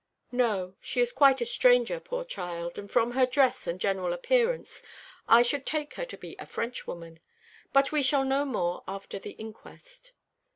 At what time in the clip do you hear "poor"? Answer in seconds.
1.99-2.25